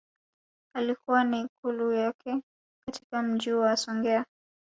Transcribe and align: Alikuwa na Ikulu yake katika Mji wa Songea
Alikuwa 0.75 1.23
na 1.23 1.37
Ikulu 1.37 1.91
yake 1.93 2.41
katika 2.85 3.21
Mji 3.23 3.51
wa 3.53 3.77
Songea 3.77 4.25